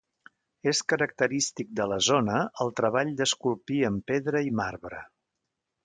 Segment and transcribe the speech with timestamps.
[0.71, 5.05] És característic de la zona el treball d'esculpir en pedra i marbre.